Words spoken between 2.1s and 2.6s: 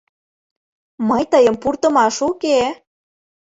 уке!